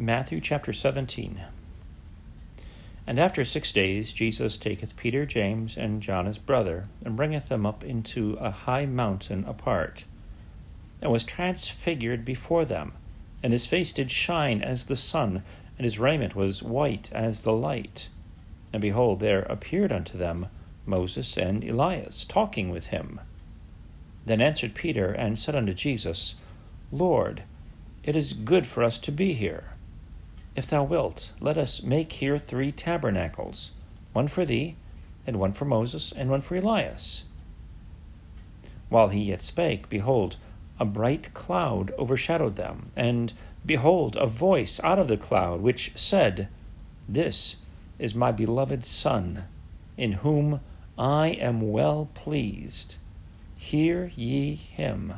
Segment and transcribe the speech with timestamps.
[0.00, 1.42] Matthew chapter 17.
[3.06, 7.66] And after six days Jesus taketh Peter, James, and John his brother, and bringeth them
[7.66, 10.04] up into a high mountain apart,
[11.02, 12.94] and was transfigured before them,
[13.42, 15.42] and his face did shine as the sun,
[15.76, 18.08] and his raiment was white as the light.
[18.72, 20.46] And behold, there appeared unto them
[20.86, 23.20] Moses and Elias, talking with him.
[24.24, 26.36] Then answered Peter and said unto Jesus,
[26.90, 27.42] Lord,
[28.02, 29.64] it is good for us to be here.
[30.56, 33.70] If thou wilt, let us make here three tabernacles,
[34.12, 34.76] one for thee,
[35.26, 37.22] and one for Moses, and one for Elias.
[38.88, 40.36] While he yet spake, behold,
[40.80, 43.32] a bright cloud overshadowed them, and
[43.64, 46.48] behold, a voice out of the cloud, which said,
[47.08, 47.56] This
[47.98, 49.44] is my beloved Son,
[49.96, 50.60] in whom
[50.98, 52.96] I am well pleased.
[53.56, 55.14] Hear ye him.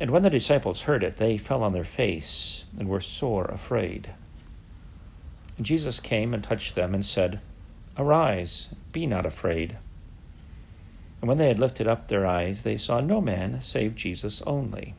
[0.00, 4.10] And when the disciples heard it, they fell on their face and were sore afraid.
[5.58, 7.38] And Jesus came and touched them and said,
[7.98, 9.76] Arise, be not afraid.
[11.20, 14.94] And when they had lifted up their eyes, they saw no man save Jesus only.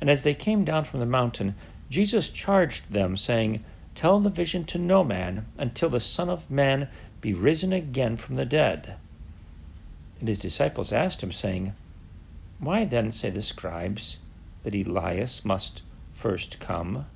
[0.00, 1.54] And as they came down from the mountain,
[1.88, 3.64] Jesus charged them, saying,
[3.94, 6.88] Tell the vision to no man until the Son of Man
[7.20, 8.96] be risen again from the dead.
[10.18, 11.72] And his disciples asked him, saying,
[12.58, 14.18] why then say the scribes
[14.64, 17.06] that Elias must first come?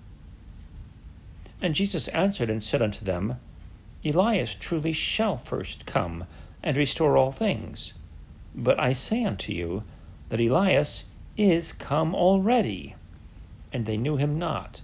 [1.61, 3.37] And Jesus answered and said unto them,
[4.05, 6.25] Elias truly shall first come
[6.63, 7.93] and restore all things.
[8.55, 9.85] But I say unto you
[10.29, 11.05] that Elias
[11.37, 12.95] is come already,
[13.73, 14.83] and they knew him not,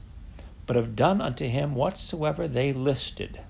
[0.66, 3.40] but have done unto him whatsoever they listed.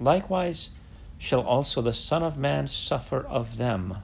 [0.00, 0.70] Likewise
[1.18, 3.98] shall also the Son of Man suffer of them.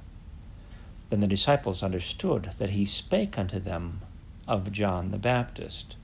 [1.15, 4.01] Then the disciples understood that he spake unto them
[4.49, 5.95] of John the Baptist.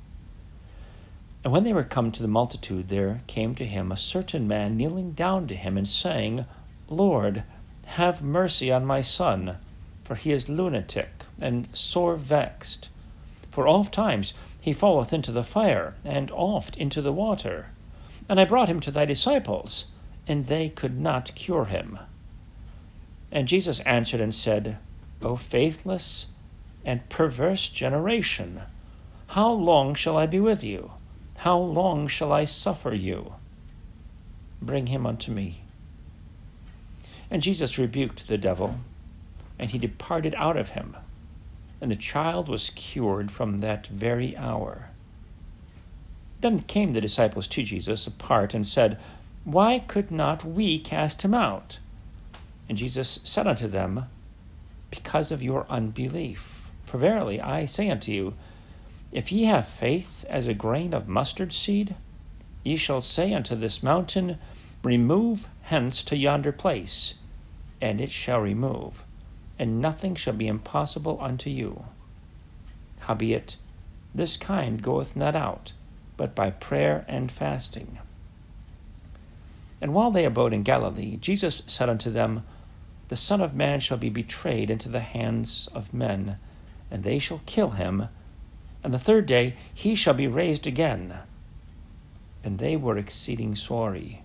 [1.42, 4.76] And when they were come to the multitude, there came to him a certain man
[4.76, 6.44] kneeling down to him and saying,
[6.88, 7.42] Lord,
[7.86, 9.56] have mercy on my son,
[10.04, 11.10] for he is lunatic
[11.40, 12.88] and sore vexed.
[13.50, 17.70] For oft times he falleth into the fire, and oft into the water.
[18.28, 19.86] And I brought him to thy disciples,
[20.28, 21.98] and they could not cure him.
[23.32, 24.78] And Jesus answered and said,
[25.22, 26.26] O faithless
[26.84, 28.62] and perverse generation,
[29.28, 30.92] how long shall I be with you?
[31.38, 33.34] How long shall I suffer you?
[34.60, 35.62] Bring him unto me.
[37.30, 38.80] And Jesus rebuked the devil,
[39.58, 40.96] and he departed out of him,
[41.80, 44.90] and the child was cured from that very hour.
[46.40, 48.98] Then came the disciples to Jesus apart and said,
[49.44, 51.78] Why could not we cast him out?
[52.68, 54.06] And Jesus said unto them,
[54.90, 56.68] because of your unbelief.
[56.84, 58.34] For verily I say unto you,
[59.12, 61.94] if ye have faith as a grain of mustard seed,
[62.62, 64.38] ye shall say unto this mountain,
[64.82, 67.14] Remove hence to yonder place,
[67.80, 69.04] and it shall remove,
[69.58, 71.84] and nothing shall be impossible unto you.
[73.00, 73.56] Howbeit,
[74.14, 75.72] this kind goeth not out,
[76.16, 77.98] but by prayer and fasting.
[79.80, 82.44] And while they abode in Galilee, Jesus said unto them,
[83.10, 86.38] the Son of Man shall be betrayed into the hands of men,
[86.92, 88.06] and they shall kill him,
[88.84, 91.18] and the third day he shall be raised again.
[92.44, 94.22] And they were exceeding sorry.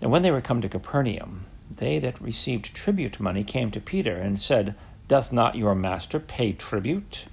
[0.00, 4.16] And when they were come to Capernaum, they that received tribute money came to Peter
[4.16, 4.74] and said,
[5.06, 7.26] Doth not your master pay tribute?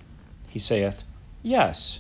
[0.48, 1.04] He saith,
[1.42, 2.00] Yes.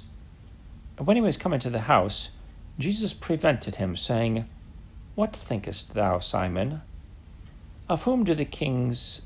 [0.99, 2.29] And when he was come into the house,
[2.77, 4.45] Jesus prevented him, saying,
[5.15, 6.81] What thinkest thou, Simon?
[7.89, 9.23] Of whom do the kings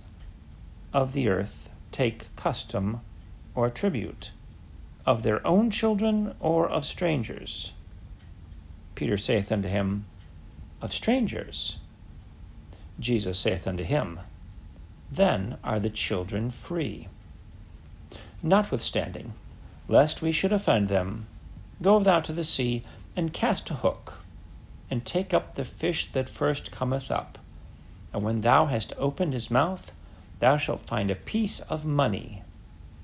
[0.93, 3.01] of the earth take custom
[3.53, 4.31] or tribute?
[5.05, 7.73] Of their own children or of strangers?
[8.95, 10.05] Peter saith unto him,
[10.81, 11.75] Of strangers.
[13.01, 14.21] Jesus saith unto him,
[15.11, 17.09] Then are the children free.
[18.41, 19.33] Notwithstanding,
[19.89, 21.27] lest we should offend them,
[21.81, 24.19] go thou to the sea and cast a hook,
[24.89, 27.39] and take up the fish that first cometh up
[28.13, 29.91] and when thou hast opened his mouth,
[30.39, 32.43] thou shalt find a piece of money.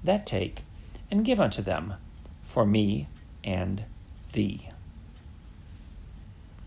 [0.03, 0.63] That take,
[1.09, 1.95] and give unto them,
[2.43, 3.07] for me
[3.43, 3.85] and
[4.33, 4.69] thee.